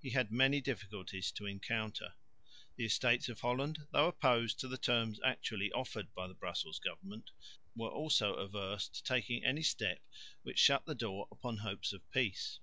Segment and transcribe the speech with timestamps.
[0.00, 2.14] He had many difficulties to encounter.
[2.76, 7.32] The Estates of Holland, though opposed to the terms actually offered by the Brussels government,
[7.74, 9.98] were also averse to taking any step
[10.44, 12.60] which shut the door upon hopes of peace.